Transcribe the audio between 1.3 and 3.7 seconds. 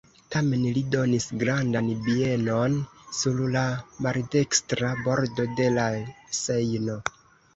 grandan bienon sur la